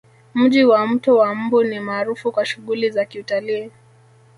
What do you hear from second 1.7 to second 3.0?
maarufu kwa shughuli